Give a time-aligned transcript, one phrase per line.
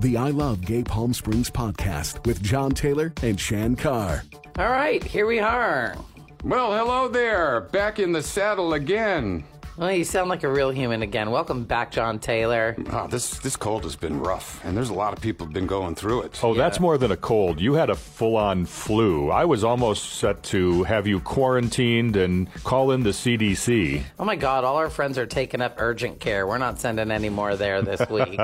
[0.00, 4.22] The I Love Gay Palm Springs podcast with John Taylor and Shan Carr.
[4.56, 5.96] All right, here we are.
[6.44, 7.62] Well, hello there.
[7.72, 9.42] Back in the saddle again.
[9.78, 11.30] Well, you sound like a real human again.
[11.30, 12.74] Welcome back, John Taylor.
[12.90, 15.68] Oh, this this cold has been rough, and there's a lot of people have been
[15.68, 16.40] going through it.
[16.42, 17.60] Oh, that's more than a cold.
[17.60, 19.30] You had a full on flu.
[19.30, 24.02] I was almost set to have you quarantined and call in the CDC.
[24.18, 26.44] Oh my God, all our friends are taking up urgent care.
[26.44, 28.36] We're not sending any more there this week.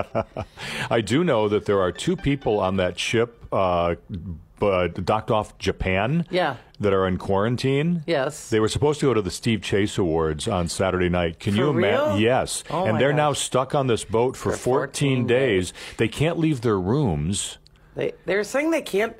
[0.88, 3.44] I do know that there are two people on that ship.
[3.52, 3.96] Uh,
[4.58, 6.26] but docked off Japan.
[6.30, 6.56] Yeah.
[6.80, 8.02] That are in quarantine.
[8.06, 8.50] Yes.
[8.50, 11.38] They were supposed to go to the Steve Chase Awards on Saturday night.
[11.38, 12.20] Can For you imagine?
[12.20, 12.64] Yes.
[12.68, 15.70] Oh and they're now stuck on this boat for, For 14, 14 days.
[15.70, 15.96] days.
[15.98, 17.58] They can't leave their rooms.
[17.94, 19.16] they, they're saying they can't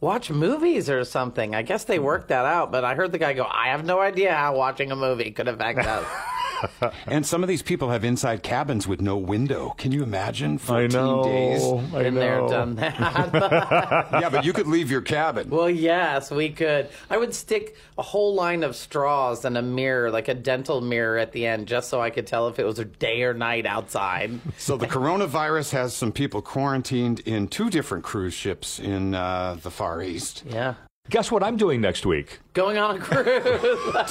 [0.00, 1.54] watch movies or something.
[1.54, 4.00] I guess they worked that out, but I heard the guy go, I have no
[4.00, 6.06] idea how watching a movie could affect us.
[7.06, 9.74] And some of these people have inside cabins with no window.
[9.78, 10.58] Can you imagine?
[10.58, 11.22] 14 I know.
[11.24, 11.62] days.
[11.94, 12.48] I Been there, know.
[12.48, 12.98] done that.
[14.20, 15.48] Yeah, but you could leave your cabin.
[15.50, 16.88] well, yes, we could.
[17.10, 21.18] I would stick a whole line of straws and a mirror, like a dental mirror
[21.18, 23.66] at the end, just so I could tell if it was a day or night
[23.66, 24.30] outside.
[24.56, 29.70] So the coronavirus has some people quarantined in two different cruise ships in uh, the
[29.70, 30.44] Far East.
[30.46, 30.74] Yeah.
[31.10, 32.40] Guess what I'm doing next week?
[32.52, 33.24] Going on a cruise.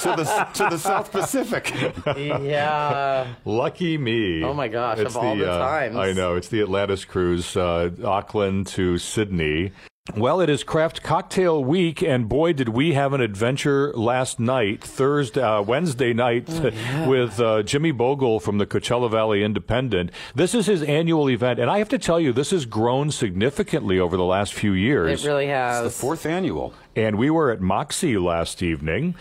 [0.02, 1.72] To the to the South Pacific.
[2.16, 3.34] yeah.
[3.44, 4.42] Lucky me.
[4.42, 5.96] Oh my gosh, It's of all the uh, times.
[5.96, 6.34] I know.
[6.34, 9.72] It's the Atlantis cruise, uh, Auckland to Sydney.
[10.16, 14.82] Well, it is craft cocktail week, and boy, did we have an adventure last night,
[14.82, 20.10] Thursday, uh, Wednesday night, Oh, with uh, Jimmy Boegle from the Coachella Valley Independent.
[20.34, 24.00] This is his annual event, and I have to tell you, this has grown significantly
[24.00, 25.22] over the last few years.
[25.22, 25.84] It really has.
[25.84, 26.72] The fourth annual.
[26.98, 29.14] And we were at Moxie last evening.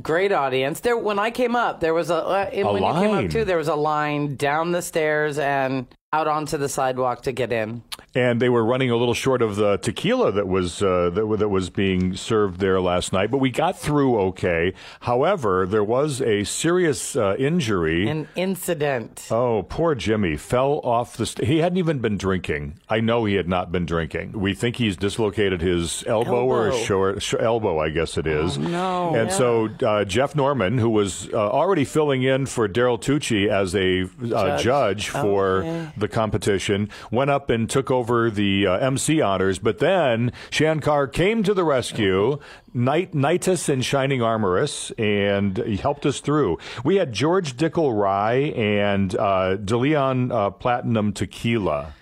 [0.00, 0.80] Great audience.
[0.80, 3.44] There, when I came up, there was a, uh, A when you came up too,
[3.44, 7.82] there was a line down the stairs and out onto the sidewalk to get in.
[8.14, 11.48] And they were running a little short of the tequila that was uh, that, that
[11.48, 13.30] was being served there last night.
[13.30, 14.72] But we got through okay.
[15.00, 18.08] However, there was a serious uh, injury.
[18.08, 19.26] An incident.
[19.30, 21.26] Oh, poor Jimmy fell off the.
[21.26, 22.78] St- he hadn't even been drinking.
[22.88, 24.32] I know he had not been drinking.
[24.32, 26.78] We think he's dislocated his elbow, or Elbow.
[26.78, 28.56] short sh- elbow, I guess it is.
[28.58, 29.14] no.
[29.14, 33.74] And so uh, Jeff Norman, who was uh, already filling in for Daryl Tucci as
[33.74, 34.04] a
[34.34, 34.62] uh, Judge.
[34.64, 35.88] judge for Okay.
[35.96, 39.58] the competition, went up and took over the uh, MC honors.
[39.58, 42.38] But then Shan Carr came to the rescue,
[42.72, 46.58] Knight, Knightus and Shining Armorous, and he helped us through.
[46.84, 51.94] We had George Dickel Rye and uh, DeLeon uh, Platinum Tequila.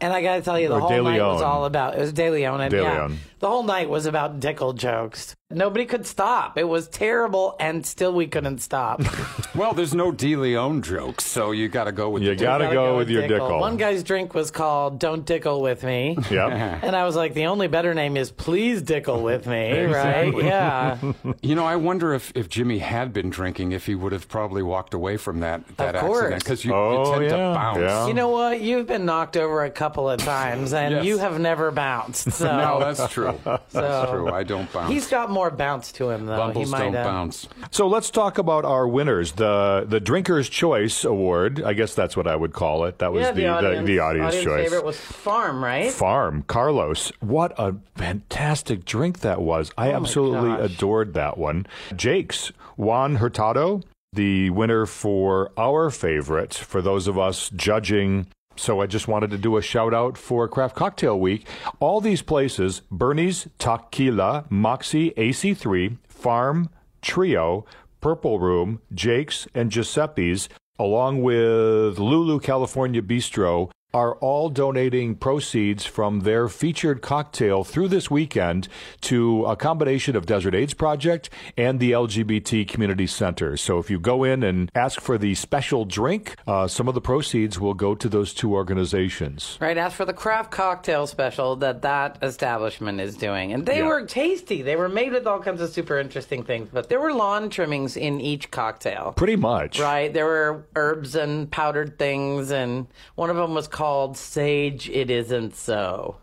[0.00, 2.12] And I got to tell you, the Or whole night was all about it was
[2.12, 3.18] De Leon, and De yeah, Leon.
[3.40, 5.34] The whole night was about Dickel jokes.
[5.50, 6.58] Nobody could stop.
[6.58, 9.00] It was terrible, and still we couldn't stop.
[9.54, 12.74] Well, there's no De Leon jokes, so you got to go with You gotta Gotta
[12.76, 13.58] go with your Dickel.
[13.58, 16.52] One guy's drink was called "Don't Dickel with Me." Yep.
[16.84, 20.32] And I was like, the only better name is Please Dickel with Me, right?
[20.44, 20.98] Yeah.
[21.42, 24.62] You know, I wonder if, if Jimmy had been drinking, if he would have probably
[24.62, 26.32] walked away from that, that Of course.
[26.32, 26.44] accident.
[26.44, 27.78] Because you, Oh, you tend yeah, to bounce.
[27.80, 28.06] yeah.
[28.06, 28.60] You know what?
[28.60, 31.04] You've been knocked over a couple of times, and Yes.
[31.06, 32.30] you have never bounced.
[32.32, 33.27] So No, that's true.
[33.44, 34.30] That's So- true.
[34.32, 34.90] I don't bounce.
[34.92, 36.36] he's got more bounce to him, though.
[36.36, 37.04] Bumbles he might don't have.
[37.06, 37.48] bounce.
[37.70, 39.32] So let's talk about our winners.
[39.32, 41.62] The the Drinker's Choice Award.
[41.62, 42.98] I guess that's what I would call it.
[42.98, 44.64] That was Yeah, the, the, audience, the, audience, choice.
[44.64, 45.90] favorite was Farm, right?
[45.92, 47.12] Farm, Carlos.
[47.20, 49.70] What a fantastic drink that was.
[49.76, 50.70] I oh absolutely Oh gosh.
[50.74, 51.66] adored that one.
[51.94, 58.26] Jake's, Juan Hurtado, the winner for our favorite, for those of us judging.
[58.58, 61.46] So I just wanted to do a shout out for Craft Cocktail Week.
[61.78, 66.68] All these places, Bernie's, Tequila, Moxie, AC3, Farm,
[67.00, 67.64] Trio,
[68.00, 76.20] Purple Room, Jake's, and Giuseppe's, along with Lulu California Bistro, are all donating proceeds from
[76.20, 78.68] their featured cocktail through this weekend
[79.00, 83.56] to a combination of Desert AIDS Project and the LGBT Community Center.
[83.56, 87.00] So if you go in and ask for the special drink, uh, some of the
[87.00, 89.56] proceeds will go to those two organizations.
[89.58, 93.86] Right, as for the craft cocktail special that that establishment is doing, and they Yeah.
[93.86, 94.60] were tasty.
[94.60, 97.96] They were made with all kinds of super interesting things, but there were lawn trimmings
[97.96, 99.14] in each cocktail.
[99.16, 99.80] Pretty much.
[99.80, 105.08] Right, there were herbs and powdered things, and one of them was called "Sage It
[105.08, 106.16] Isn't So,"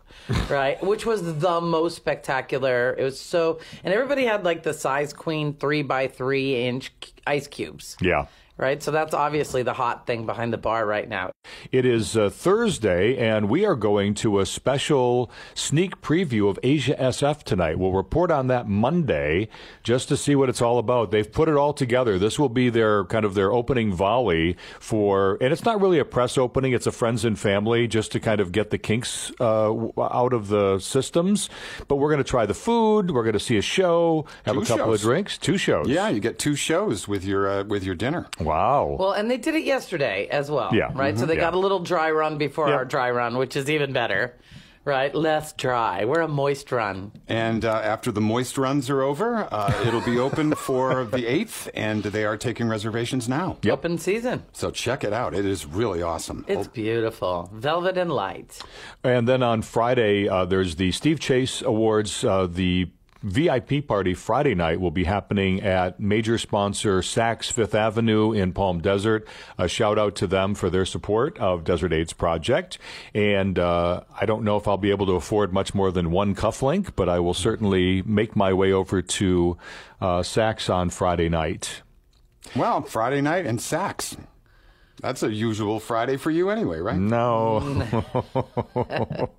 [0.50, 0.76] right?
[0.84, 2.94] Which was the most spectacular.
[2.98, 6.92] It was so, and everybody had like the size queen three by three inch
[7.26, 7.96] ice cubes.
[8.02, 8.26] Yeah.
[8.58, 8.82] Right?
[8.82, 11.30] So that's obviously the hot thing behind the bar right now.
[11.70, 16.94] It is uh, Thursday, and we are going to a special sneak preview of Asia
[16.98, 17.78] SF tonight.
[17.78, 19.48] We'll report on that Monday
[19.82, 21.10] just to see what it's all about.
[21.10, 22.18] They've put it all together.
[22.18, 26.04] This will be their kind of their opening volley for, and it's not really a
[26.04, 29.72] press opening, it's a friends and family just to kind of get the kinks uh,
[30.00, 31.48] out of the systems.
[31.88, 34.62] But we're going to try the food, we're going to see a show, have Two
[34.62, 34.94] a couple shows.
[35.00, 35.88] of drinks, two shows.
[35.88, 38.26] Yeah, you get two shows with your uh, with your dinner.
[38.46, 38.96] Wow.
[38.98, 40.70] Well, and they did it yesterday as well.
[40.72, 40.90] Yeah.
[40.94, 41.18] Right?
[41.18, 41.40] So they Yeah.
[41.40, 42.76] got a little dry run before Yeah.
[42.76, 44.34] our dry run, which is even better.
[44.84, 45.12] Right?
[45.12, 46.04] Less dry.
[46.04, 47.10] We're a moist run.
[47.26, 51.68] And uh, after the moist runs are over, uh, it'll be open for the 8th,
[51.74, 53.56] and they are taking reservations now.
[53.62, 53.72] Yep.
[53.72, 54.44] Open season.
[54.52, 55.34] So check it out.
[55.34, 56.44] It is really awesome.
[56.46, 57.50] It's beautiful.
[57.52, 58.60] Velvet and light.
[59.02, 62.22] And then on Friday, uh, there's the Steve Chase Awards.
[62.22, 62.88] Uh, the
[63.26, 68.80] VIP party Friday night will be happening at major sponsor Saks Fifth Avenue in Palm
[68.80, 69.26] Desert.
[69.58, 72.78] A shout out to them for their support of Desert AIDS Project.
[73.14, 76.36] And uh, I don't know if I'll be able to afford much more than one
[76.36, 79.58] cufflink, but I will certainly make my way over to
[80.00, 81.82] uh, Saks on Friday night.
[82.54, 84.16] Well, Friday night and Saks.
[85.00, 86.96] That's a usual Friday for you anyway, right?
[86.96, 87.60] No.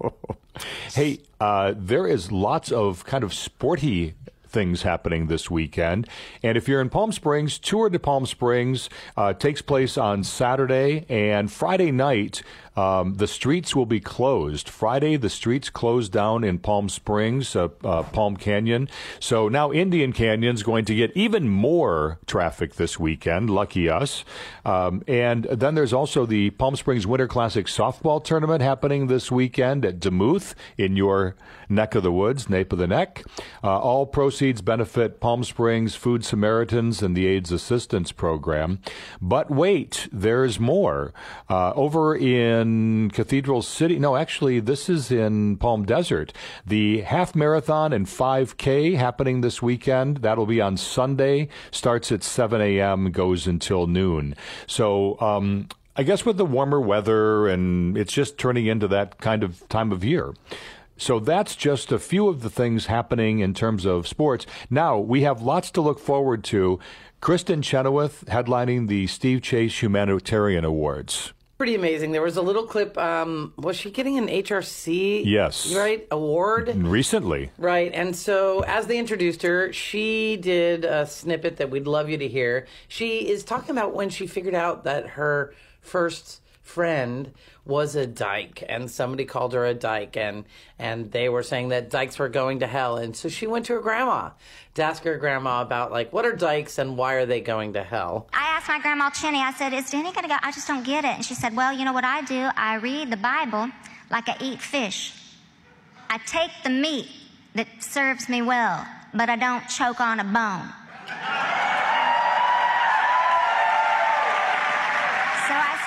[0.94, 4.14] hey, uh, there is lots of kind of sporty
[4.48, 6.08] things happening this weekend.
[6.42, 11.06] And if you're in Palm Springs, Tour de Palm Springs uh, takes place on Saturday
[11.10, 12.42] and Friday night.
[12.78, 14.70] Um, the streets will be closed.
[14.70, 18.88] Friday, the streets closed down in Palm Springs, uh, uh, Palm Canyon.
[19.20, 23.50] So now Indian Canyon's going to get even more traffic this weekend.
[23.50, 24.24] Lucky us.
[24.64, 29.84] Um, and then there's also the Palm Springs Winter Classic softball tournament happening this weekend
[29.84, 31.36] at Demuth in your
[31.70, 33.24] neck of the woods, nape of the neck.
[33.64, 38.80] Uh, all proceeds benefit Palm Springs Food Samaritans and the AIDS Assistance Program.
[39.20, 41.12] But wait, there's more.
[41.50, 42.67] Uh, over in
[43.14, 46.34] Cathedral City, no, actually, this is in Palm Desert.
[46.66, 50.18] The half marathon and 5K happening this weekend.
[50.18, 54.36] That'll be on Sunday, starts at 7 a.m., goes until noon.
[54.66, 59.44] So, um, I guess with the warmer weather and it's just turning into that kind
[59.44, 60.34] of time of year.
[60.96, 64.46] So that's just a few of the things happening in terms of sports.
[64.70, 66.80] Now we have lots to look forward to.
[67.22, 71.34] Kristin Chenoweth headlining the Steve Chase Humanitarian Awards.
[71.58, 72.12] Pretty amazing.
[72.12, 72.96] There was a little clip.
[73.00, 75.24] Um, was she getting an HRC?
[75.26, 75.74] Yes.
[75.74, 76.08] Right?
[76.12, 76.76] Award?
[76.76, 77.92] Recently, Right.
[77.96, 82.28] And so, as they introduced her, she did a snippet that we'd love you to
[82.28, 82.68] hear.
[82.88, 87.34] She is talking about when she figured out that her first friend
[87.68, 90.46] was a dyke and somebody called her a dyke and
[90.80, 93.74] and they were saying that dykes were going to hell and so she went to
[93.74, 94.30] her grandma
[94.74, 97.84] to ask her grandma about like what are dykes and why are they going to
[97.84, 100.36] hell I asked my grandma Chinny, I said, Is Danny gonna go?
[100.42, 101.16] I just don't get it.
[101.16, 102.50] And she said, Well, you know what I do?
[102.56, 103.70] I read the Bible
[104.10, 105.14] like I eat fish.
[106.10, 107.08] I take the meat
[107.56, 111.77] that serves me well, but I don't choke on a bone.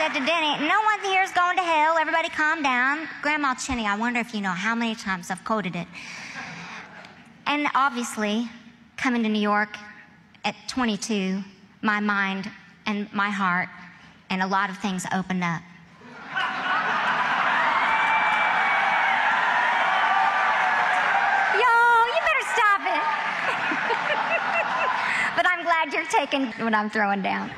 [0.01, 1.99] Said to Denny, No one here is going to hell.
[1.99, 3.07] Everybody calm down.
[3.21, 5.87] Grandma Chinny, I wonder if you know how many times I've quoted it.
[7.47, 8.49] And obviously,
[8.97, 9.77] coming to New York
[10.43, 11.43] at 22,
[11.83, 12.51] my mind
[12.87, 13.69] and my heart
[14.31, 15.61] and a lot of things opened up.
[21.61, 21.75] Yo,
[22.09, 23.05] you better stop it.
[25.37, 27.51] but I'm glad you're taking what I'm throwing down.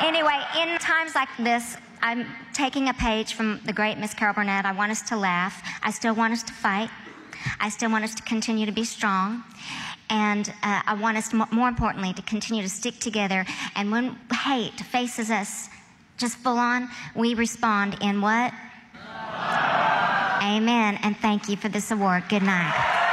[0.00, 4.64] Anyway, in times like this, I'm taking a page from the great Miss Carol Burnett.
[4.64, 5.62] I want us to laugh.
[5.82, 6.90] I still want us to fight.
[7.60, 9.42] I still want us to continue to be strong.
[10.10, 13.44] And uh, I want us, to, more importantly, to continue to stick together.
[13.74, 15.68] And when hate faces us
[16.18, 18.52] just full on, we respond in what?
[20.42, 20.98] Amen.
[21.02, 22.24] And thank you for this award.
[22.28, 23.05] Good night.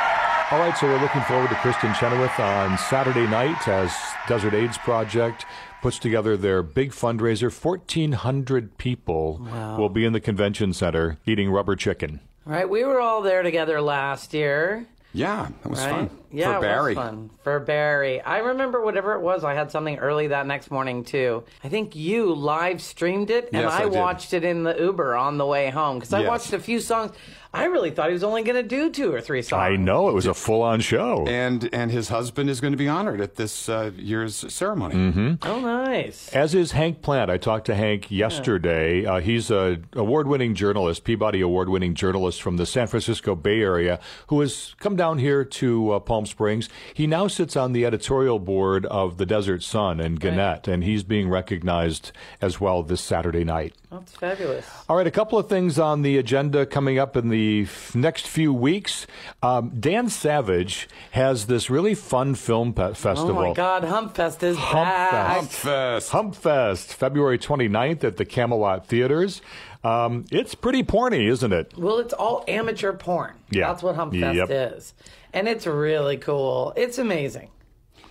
[0.54, 3.92] All right, so we're looking forward to Kristin Chenoweth on Saturday night as
[4.28, 5.48] Desert AIDS Project
[5.82, 7.52] puts together their big fundraiser.
[7.52, 9.40] 1,400 people
[9.80, 12.20] will be in the convention center eating rubber chicken.
[12.46, 15.90] right we were all there together last year Yeah, that was right?
[15.90, 16.10] fun.
[16.34, 16.92] Yeah, For Barry.
[16.94, 18.20] it was fun for Barry.
[18.22, 19.44] I remember whatever it was.
[19.44, 21.44] I had something early that next morning too.
[21.64, 23.94] I think you live streamed it, and Yes, I, I did.
[23.94, 26.28] watched it in the Uber on the way home because I Yes.
[26.30, 27.12] watched a few songs.
[27.56, 29.62] I really thought he was only going to do two or three songs.
[29.62, 31.24] I know it was a full on show.
[31.28, 34.96] And and his husband is going to be honored at this uh, year's ceremony.
[34.96, 35.34] Mm-hmm.
[35.48, 36.30] Oh, nice.
[36.34, 37.30] As is Hank Plante.
[37.32, 39.06] I talked to Hank yesterday.
[39.06, 44.40] Uh, he's a award-winning journalist, Peabody award-winning journalist from the San Francisco Bay Area, who
[44.40, 46.70] has come down here to uh, Palm Palm Springs.
[46.94, 51.04] He now sits on the editorial board of the Desert Sun and Gannett, and he's
[51.04, 52.12] being recognized
[52.42, 53.74] as well this Saturday night.
[53.92, 54.66] That's fabulous.
[54.88, 58.26] All right, a couple of things on the agenda coming up in the f- next
[58.28, 59.06] few weeks.
[59.42, 63.32] Um, Dan Savage has this really fun film pe- festival.
[63.38, 65.42] Oh my God, Humpfest is back.
[65.42, 66.10] Humpfest.
[66.12, 69.42] Humpfest, February 29th at the Camelot Theaters.
[69.84, 71.78] Um, it's pretty porny, isn't it?
[71.78, 73.34] Well, it's all amateur porn.
[73.52, 73.68] Yeah.
[73.68, 74.50] That's what Humpfest Yep.
[74.78, 74.94] is.
[75.34, 76.74] And it's really cool.
[76.76, 77.50] It's amazing.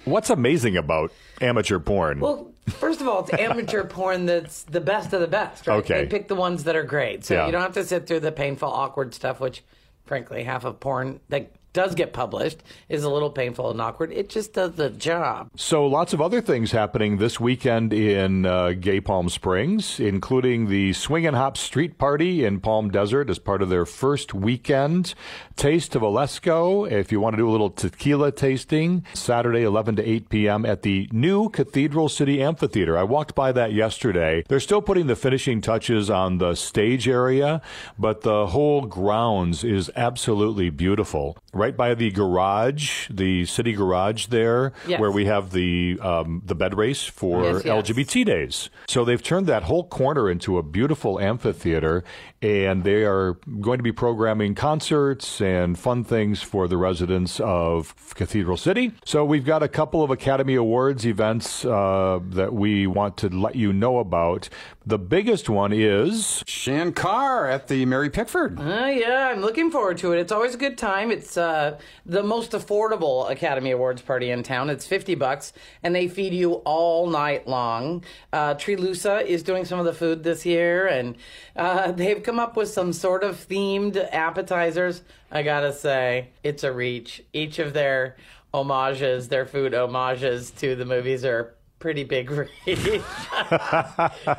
[0.05, 2.19] What's amazing about amateur porn?
[2.19, 5.77] Well, first of all, it's amateur porn that's the best of the best, right?
[5.79, 6.03] Okay.
[6.03, 7.25] They pick the ones that are great.
[7.25, 7.47] So Yeah.
[7.47, 9.63] you don't have to sit through the painful, awkward stuff, which,
[10.05, 14.13] frankly, half of porn that does get published is a little painful and awkward.
[14.13, 15.51] It just does the job.
[15.57, 20.93] So, lots of other things happening this weekend in uh, Gay Palm Springs, including the
[20.93, 25.15] Swing and Hop Street Party in Palm Desert as part of their first weekend.
[25.57, 30.09] Taste of Alesco, if you want to do a little tequila tasting, Saturday, 11 to
[30.09, 30.67] 8 p.m.
[30.67, 32.97] at the new Cathedral City Amphitheater.
[32.97, 34.45] I walked by that yesterday.
[34.49, 37.63] They're still putting the finishing touches on the stage area,
[37.99, 41.37] but the whole grounds is absolutely beautiful.
[41.63, 44.99] Right by the garage, the city garage there, Yes.
[44.99, 47.73] where we have the um, the bed race for Yes, yes.
[47.89, 48.69] LGBT days.
[48.89, 52.03] So they've turned that whole corner into a beautiful amphitheater,
[52.43, 57.95] and they are going to be programming concerts and fun things for the residents of
[58.17, 58.91] Cathedral City.
[59.05, 63.55] So we've got a couple of Academy Awards events uh, that we want to let
[63.55, 64.49] you know about.
[64.85, 68.59] The biggest one is Shan Carr at the Mary Pickford.
[68.59, 70.19] Uh, yeah, I'm looking forward to it.
[70.19, 71.13] It's always a good time.
[71.13, 74.71] It's uh, the most affordable Academy Awards party in town.
[74.71, 75.53] It's 50 bucks,
[75.85, 78.03] and they feed you all night long.
[78.33, 81.17] Uh, Trilusa is doing some of the food this year, and
[81.55, 85.03] uh, they've come up with some sort of themed appetizers.
[85.31, 87.23] I gotta say, it's a reach.
[87.33, 88.17] Each of their
[88.53, 92.49] homages, their food homages to the movies are pretty big reach.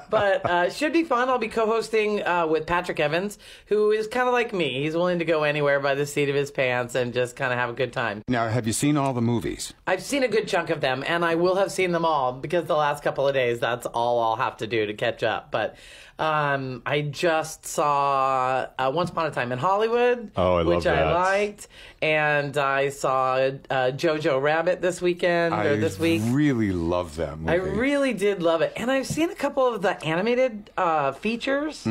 [0.10, 1.28] but uh, should be fun.
[1.28, 4.82] I'll be co-hosting uh, with Patrick Evans, who is kind of like me.
[4.82, 7.60] He's willing to go anywhere by the seat of his pants and just kind of
[7.60, 8.22] have a good time.
[8.30, 9.74] Now, have you seen all the movies?
[9.86, 12.66] I've seen a good chunk of them, and I will have seen them all because
[12.66, 15.52] the last couple of days, that's all I'll have to do to catch up.
[15.52, 15.76] But
[16.24, 20.88] um, I just saw uh, Once Upon a Time in Hollywood, Oh, I love which
[20.88, 21.68] I liked,
[22.02, 23.52] and I saw uh,
[23.92, 26.22] Jojo Rabbit this weekend I or this week.
[26.22, 27.52] I really love that movie.
[27.52, 31.86] I really did love it, and I've seen a couple of the animated uh, features,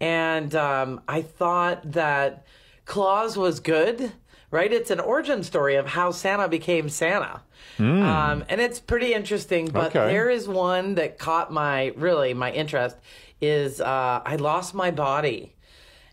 [0.00, 2.44] and um, I thought that
[2.90, 4.12] Klaus was good.
[4.52, 7.40] Right, it's an origin story of how Santa became Santa,
[7.78, 9.66] um, and it's pretty interesting.
[9.66, 10.12] But Okay.
[10.12, 12.96] there is one that caught my really my interest.
[13.40, 15.54] Is uh, I lost my body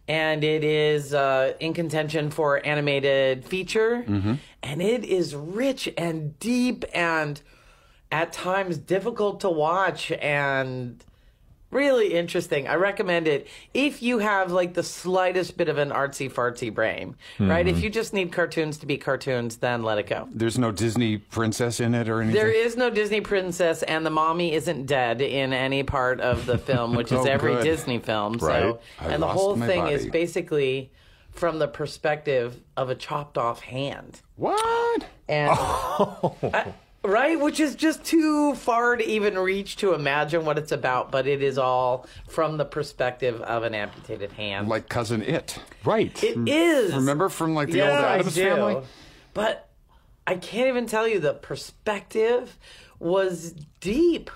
[0.08, 4.06] and it is uh, in contention for animated feature,
[4.62, 7.42] and it is rich and deep and
[8.12, 11.04] at times difficult to watch and
[11.72, 12.68] really interesting.
[12.68, 17.16] I recommend it if you have like the slightest bit of an artsy fartsy brain,
[17.40, 17.68] right?
[17.68, 17.84] If mm-hmm.
[17.84, 20.28] you just need cartoons to be cartoons, then let it go.
[20.32, 22.36] There's no Disney princess in it or anything?
[22.40, 26.58] There is no Disney princess, and the mommy isn't dead in any part of the
[26.58, 27.64] film, which is Oh, every good.
[27.64, 28.34] Disney film.
[28.34, 28.62] Right.
[28.62, 30.92] So, I and the whole thing is basically
[31.32, 35.06] from the perspective of a chopped off hand, What?
[35.28, 36.36] and Oh.
[36.54, 36.74] I-
[37.08, 41.12] right, which is just too far to even reach to imagine what it's about.
[41.12, 44.68] But it is all from the perspective of an amputated hand.
[44.68, 45.60] Like Cousin It.
[45.84, 46.24] right.
[46.24, 46.48] It mm.
[46.48, 46.94] is.
[46.94, 48.50] Remember from like the yeah, old Addams I do.
[48.50, 48.84] family?
[49.34, 49.70] But
[50.26, 52.58] I can't even tell you the perspective
[53.00, 54.30] was deep.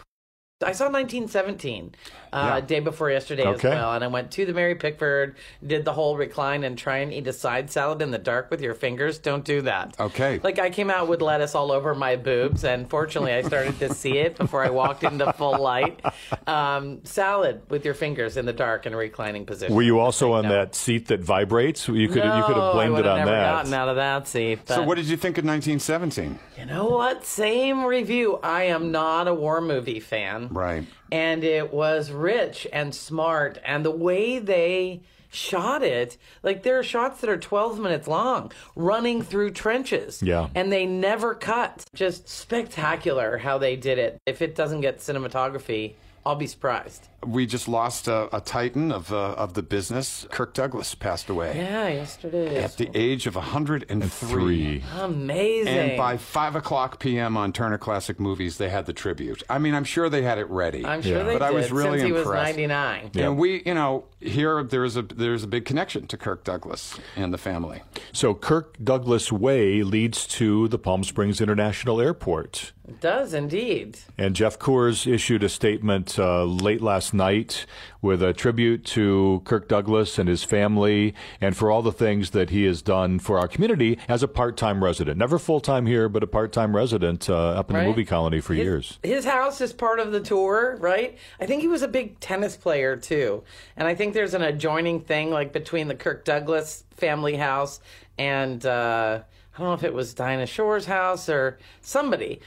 [0.64, 1.96] I saw 1917
[2.34, 3.70] uh, day before yesterday Okay.
[3.70, 5.36] as well, and I went to the Mary Pickford,
[5.66, 8.62] did the whole recline and try and eat a side salad in the dark with
[8.62, 9.18] your fingers.
[9.20, 9.96] Don't do that.
[10.00, 10.40] Okay.
[10.44, 13.94] Like I came out with lettuce all over my boobs, and fortunately I started to
[13.94, 16.00] see it before I walked into full light.
[16.48, 19.76] Um, salad with your fingers in the dark in a reclining position.
[19.76, 20.50] Were you also on No.
[20.50, 21.88] that seat that vibrates?
[21.88, 23.52] You could no, you could have blamed it on never that.
[23.52, 24.60] gotten out of that seat.
[24.68, 26.40] So what did you think of 1917?
[26.58, 27.26] you know what?
[27.26, 28.40] Same review.
[28.44, 30.48] I am not a war movie fan.
[30.52, 30.86] Right.
[31.12, 33.60] And it was rich and smart.
[33.66, 38.52] And the way they shot it, like there are shots that are 12 minutes long,
[38.76, 40.22] running through trenches.
[40.22, 40.50] Yeah.
[40.56, 41.86] And they never cut.
[41.94, 44.18] Just spectacular how they did it.
[44.26, 45.94] If it doesn't get cinematography,
[46.26, 47.08] I'll be surprised.
[47.26, 50.26] We just lost a, a titan of uh, of the business.
[50.32, 52.64] Kirk Douglas passed away Yeah, yesterday.
[52.64, 54.84] at the age of 103.
[55.00, 55.68] Amazing.
[55.68, 57.38] And by 5 o'clock p.m.
[57.38, 59.44] on Turner Classic Movies, they had the tribute.
[59.50, 60.86] I mean, I'm sure they had it ready.
[60.86, 61.24] I'm sure Yeah.
[61.24, 61.48] they But did.
[61.48, 62.58] I was really since he was impressed.
[62.58, 63.12] 99.
[63.16, 67.34] And we, you know, here there's a there's a big connection to Kirk Douglas and
[67.34, 67.82] the family.
[68.14, 72.72] So Kirk Douglas Way leads to the Palm Springs International Airport.
[72.88, 74.00] It does indeed.
[74.18, 77.66] And Geoff Kors issued a statement uh, late last night
[78.02, 82.50] with a tribute to Kirk Douglas and his family and for all the things that
[82.50, 85.18] he has done for our community as a part time resident.
[85.18, 87.84] Never full time here, but a part time resident uh, up in Right.
[87.84, 89.00] the movie colony for His- years.
[89.04, 91.18] His house is part of the tour, right?
[91.40, 93.44] I think he was a big tennis player too.
[93.78, 97.80] And I think there's an adjoining thing like between the Kirk Douglas family house
[98.18, 99.20] and uh,
[99.54, 102.40] I don't know if it was Dinah Shore's house or somebody.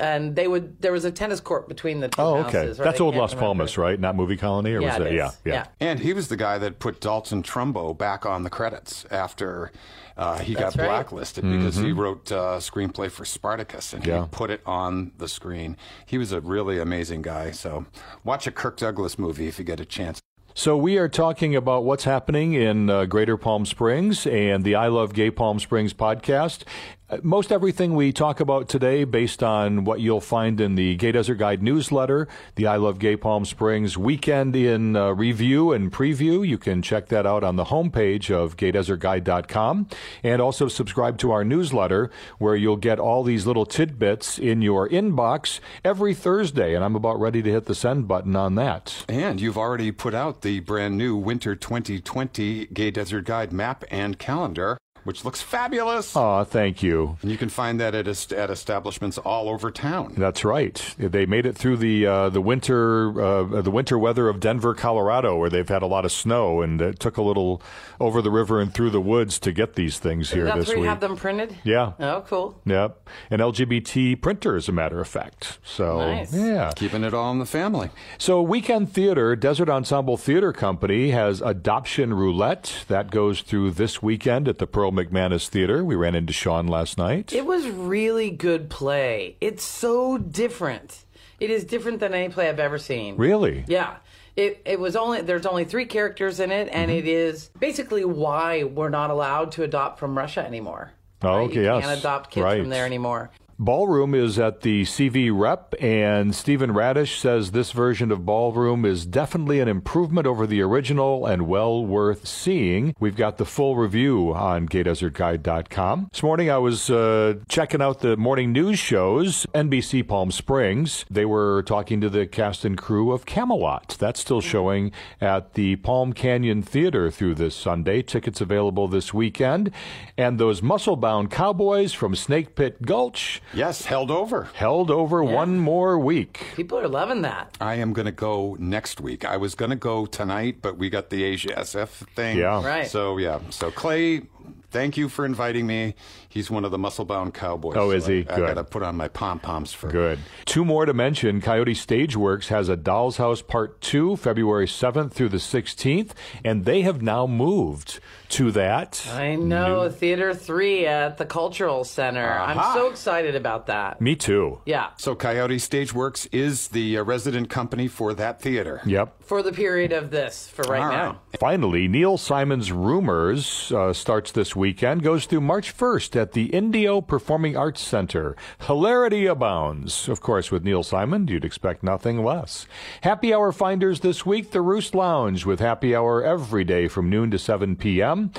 [0.00, 2.68] And they would there was a tennis court between the two Oh, okay.
[2.68, 2.76] right?
[2.76, 3.46] That's old can't Las remember.
[3.46, 4.00] Palmas, right?
[4.00, 5.16] Not movie colony, or Yeah, was it it?
[5.16, 5.38] Yeah, is.
[5.44, 5.66] yeah.
[5.78, 9.70] And he was the guy that put Dalton Trumbo back on the credits after
[10.16, 10.88] uh, he That's got right.
[10.88, 14.10] blacklisted because he wrote uh, screenplay for Spartacus and Mm-hmm.
[14.10, 14.22] Yeah.
[14.22, 15.76] he put it on the screen.
[16.06, 17.50] He was a really amazing guy.
[17.52, 17.86] So
[18.24, 20.18] watch a Kirk Douglas movie if you get a chance.
[20.52, 24.88] So we are talking about what's happening in uh, Greater Palm Springs and the I
[24.88, 26.64] Love Gay Palm Springs podcast.
[27.10, 31.12] Uh, Most everything we talk about today based on what you'll find in the Gay
[31.12, 36.46] Desert Guide newsletter, the I Love Gay Palm Springs weekend in uh, review and preview.
[36.46, 39.88] You can check that out on the homepage of gaydesertguide.com
[40.22, 44.88] and also subscribe to our newsletter where you'll get all these little tidbits in your
[44.88, 46.74] inbox every Thursday.
[46.74, 49.04] And I'm about ready to hit the send button on that.
[49.08, 54.16] And you've already put out the brand new Winter 2020 Gay Desert Guide map and
[54.18, 54.78] calendar,
[55.10, 56.14] which looks fabulous.
[56.14, 57.16] Aw, thank you.
[57.20, 60.14] And you can find that at, est- at establishments all over town.
[60.16, 60.94] That's right.
[60.98, 65.36] They made it through the uh, the winter uh, the winter weather of Denver, Colorado,
[65.36, 67.60] where they've had a lot of snow, and it took a little
[67.98, 70.76] over the river and through the woods to get these things here That's this where
[70.76, 70.90] you week.
[70.90, 71.56] have them printed?
[71.64, 71.94] Yeah.
[71.98, 72.60] Oh, cool.
[72.64, 75.58] Yep, an LGBT printer, as a matter of fact.
[75.64, 76.32] So Nice.
[76.32, 76.70] yeah.
[76.76, 77.90] Keeping it all in the family.
[78.16, 84.46] So Weekend Theater, Desert Ensemble Theater Company has Adoption Roulette that goes through this weekend
[84.46, 85.84] at the Pearl McManus Theater.
[85.84, 87.32] We ran into Sean last night.
[87.32, 89.36] It was really good play.
[89.40, 91.04] It's so different.
[91.38, 93.16] It is different than any play I've ever seen.
[93.16, 93.64] really?
[93.66, 93.96] Yeah.
[94.36, 96.98] It it was only there's only three characters in it and Mm-hmm.
[96.98, 100.92] it is basically why we're not allowed to adopt from Russia anymore.
[101.22, 101.42] Oh, Right?
[101.50, 101.84] okay, You yes.
[101.84, 102.60] can't adopt kids Right.
[102.60, 103.30] from there anymore.
[103.60, 109.04] Ballroom is at the CV Rep, and Stephen Radish says this version of Ballroom is
[109.04, 112.94] definitely an improvement over the original and well worth seeing.
[112.98, 116.08] We've got the full review on GayDesertGuide.com.
[116.10, 121.04] This morning I was uh, checking out the morning news shows, NBC Palm Springs.
[121.10, 123.94] They were talking to the cast and crew of Camelot.
[123.98, 128.00] That's still showing at the Palm Canyon Theater through this Sunday.
[128.00, 129.70] Tickets available this weekend.
[130.16, 134.48] And those muscle bound cowboys from Snake Pit Gulch Yes, held over.
[134.54, 136.40] held over one more week.
[136.54, 137.56] People are loving that.
[137.60, 139.24] I am going to go next week.
[139.24, 142.38] I was going to go tonight, but we got the Asia SF thing.
[142.38, 142.64] Yeah.
[142.64, 142.86] Right.
[142.86, 143.40] So, yeah.
[143.50, 144.22] So, Clay,
[144.70, 145.94] thank you for inviting me.
[146.30, 147.76] He's one of the muscle bound cowboys.
[147.76, 148.18] Oh, is So he?
[148.20, 148.44] I, Good.
[148.44, 150.20] I got to put on my pom poms for Good.
[150.44, 151.40] Two more to mention.
[151.40, 156.12] Coyote Stageworks has a Doll's House Part 2, February 7th through the 16th,
[156.44, 159.04] and they have now moved to that.
[159.12, 162.32] I know Theater 3 at the Cultural Center.
[162.32, 162.44] Aha.
[162.72, 164.00] I'm so excited about that.
[164.00, 164.60] Me too.
[164.64, 164.90] Yeah.
[164.98, 168.80] So, Coyote Stageworks is the uh, resident company for that theater.
[168.86, 169.24] Yep.
[169.24, 170.96] For the period of this, for right All right.
[170.96, 171.20] now.
[171.40, 177.00] Finally, Neil Simon's Rumors uh, starts this weekend, goes through March 1st at the Indio
[177.00, 178.36] Performing Arts Center.
[178.66, 180.08] Hilarity abounds.
[180.08, 182.66] Of course, with Neil Simon, you'd expect nothing less.
[183.00, 187.30] Happy Hour Finders this week, the Roost Lounge, with happy hour every day from noon
[187.30, 188.32] to 7 p.m.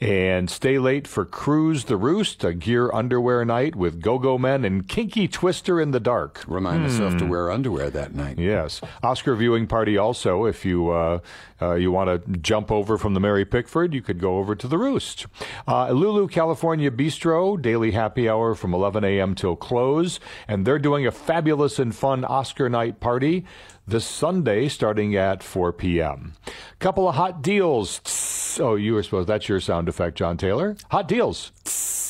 [0.00, 4.64] And stay late for Cruise the Roost, a gear underwear night with Go Go Men
[4.64, 6.42] and Kinky Twister in the Dark.
[6.48, 8.36] Remind myself to wear underwear that night.
[8.36, 9.96] Yes, Oscar viewing party.
[9.96, 11.20] Also, if you uh,
[11.62, 14.66] uh, you want to jump over from the Mary Pickford, you could go over to
[14.66, 15.26] the Roost.
[15.66, 19.34] Uh, Lulu California Bistro daily happy hour from 11 a.m.
[19.36, 23.44] till close, and they're doing a fabulous and fun Oscar night party
[23.86, 26.34] this Sunday starting at 4 p.m.
[26.78, 28.00] Couple of hot deals.
[28.60, 30.76] Oh, you were supposed that's your sound effect, John Taylor.
[30.90, 31.52] Hot deals.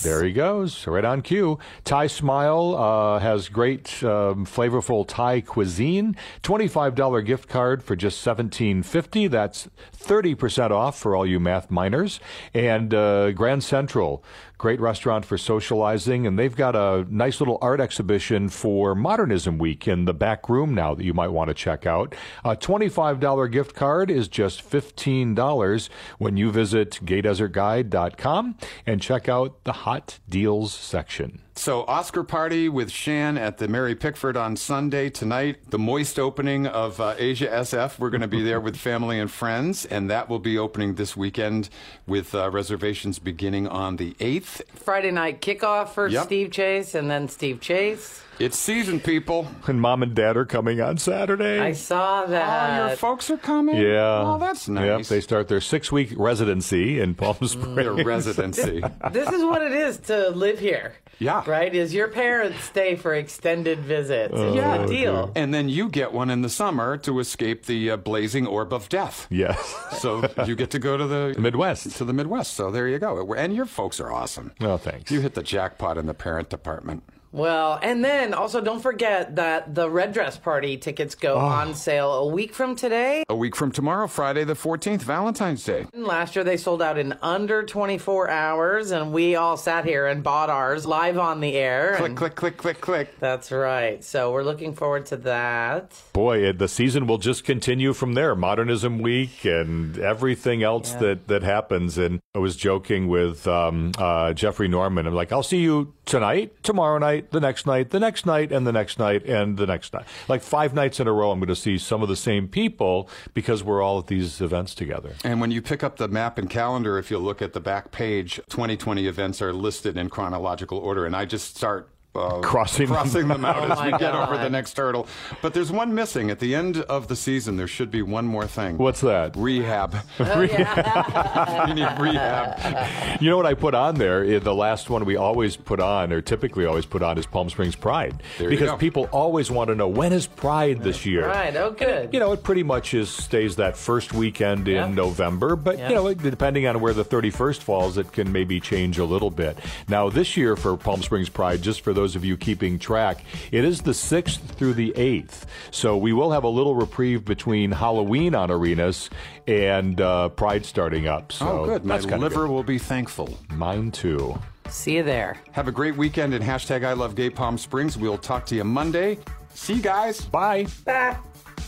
[0.02, 1.58] There he goes, right on cue.
[1.84, 6.14] Thai Smile uh, has great, um, flavorful Thai cuisine.
[6.42, 9.28] Twenty-five dollar gift card for just seventeen fifty.
[9.28, 12.20] That's thirty percent off for all you math minors.
[12.52, 14.22] And uh, Grand Central,
[14.58, 19.86] great restaurant for socializing, and they've got a nice little art exhibition for Modernism Week
[19.86, 22.14] in the back room now that you might want to check out.
[22.44, 29.28] A twenty-five dollar gift card is just fifteen dollars when you visit GayDesertGuide.com and check
[29.28, 31.43] out the hot deals section.
[31.56, 35.70] So, Oscar party with Shan at the Mary Pickford on Sunday tonight.
[35.70, 38.00] The moist opening of uh, Asia SF.
[38.00, 41.16] We're going to be there with family and friends, and that will be opening this
[41.16, 41.68] weekend
[42.08, 44.62] with uh, reservations beginning on the 8th.
[44.74, 46.24] Friday night kickoff for Yep.
[46.24, 48.20] Steve Chase, and then Steve Chase.
[48.40, 49.46] It's season, people.
[49.68, 51.60] And mom and dad are coming on Saturday.
[51.60, 52.80] I saw that.
[52.82, 53.76] Oh, your folks are coming?
[53.76, 54.22] Yeah.
[54.24, 54.84] Oh, that's nice.
[54.86, 57.76] Yep, they start their six week residency in Palm Springs.
[57.76, 58.82] Their residency.
[59.12, 60.94] this is what it is to live here.
[61.20, 61.44] Yeah.
[61.46, 61.72] Right?
[61.72, 64.34] Is your parents stay for extended visits.
[64.36, 64.82] It's Yeah.
[64.82, 65.30] a deal.
[65.36, 68.88] and then you get one in the summer to escape the uh, blazing orb of
[68.88, 69.28] death.
[69.30, 69.76] Yes.
[70.00, 71.96] So you get to go to the Midwest.
[71.98, 72.54] To the Midwest.
[72.54, 73.32] So there you go.
[73.34, 74.50] And your folks are awesome.
[74.60, 75.12] Oh, thanks.
[75.12, 77.04] You hit the jackpot in the parent department.
[77.38, 81.38] Well, and then also don't forget that the red dress party tickets go Oh.
[81.40, 83.24] on sale a week from today.
[83.28, 85.86] A week from tomorrow, Friday the 14th, Valentine's Day.
[85.92, 90.22] Last year they sold out in under 24 hours, and we all sat here and
[90.22, 91.94] bought ours live on the air.
[91.96, 93.18] Click, and- click, click, click, click.
[93.18, 94.04] That's right.
[94.04, 95.90] So we're looking forward to that.
[96.12, 98.36] Boy, the season will just continue from there.
[98.36, 101.98] Modernism Week and everything else that, that happens.
[101.98, 105.08] And I was joking with um, uh, Jeffrey Norman.
[105.08, 108.66] I'm like, I'll see you tonight, tomorrow night, the next night, the next night, and
[108.66, 110.04] the next night, and the next night.
[110.28, 113.08] Like five nights in a row, I'm going to see some of the same people
[113.32, 115.14] because we're all at these events together.
[115.24, 117.90] And when you pick up the map and calendar, if you look at the back
[117.90, 121.06] page, 2020 events are listed in chronological order.
[121.06, 124.14] And I just start uh, Crossing them crossing them out Oh as we my get
[124.14, 125.06] over the next hurdle.
[125.42, 126.30] But there's one missing.
[126.30, 128.78] At the end of the season, there should be one more thing.
[128.78, 129.36] What's that?
[129.36, 129.96] Rehab.
[130.20, 133.20] Oh, we need rehab.
[133.20, 134.24] You know what I put on there?
[134.24, 137.50] Eh, The last one we always put on, or typically always put on, is Palm
[137.50, 138.22] Springs Pride.
[138.38, 138.76] There you because go.
[138.76, 141.26] people always want to know when is Pride this year.
[141.26, 141.54] Right.
[141.56, 142.12] Oh, good.
[142.12, 145.88] You know, it pretty much is stays that first weekend in November, but Yeah.
[145.90, 149.58] you know, depending on where the 31st falls, it can maybe change a little bit.
[149.88, 153.64] Now, this year for Palm Springs Pride, just for those of you keeping track, it
[153.64, 155.44] is the 6th through the 8th.
[155.70, 159.10] So we will have a little reprieve between Halloween on Arenas
[159.46, 161.32] and uh, Pride starting up.
[161.32, 161.84] So oh, good.
[161.84, 162.52] My that's kinda liver good.
[162.52, 163.38] will be thankful.
[163.50, 164.38] Mine too.
[164.68, 165.36] See you there.
[165.52, 167.96] Have a great weekend and hashtag I love gay Palm Springs.
[167.96, 169.18] We'll talk to you Monday.
[169.54, 170.20] See you guys.
[170.20, 170.66] Bye.
[170.84, 171.16] Bye.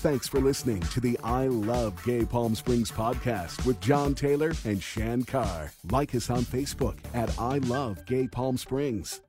[0.00, 4.80] Thanks for listening to the I Love Gay Palm Springs podcast with John Taylor and
[4.80, 5.72] Shan Carr.
[5.90, 9.20] Like us on Facebook at I Love Gay Palm Springs.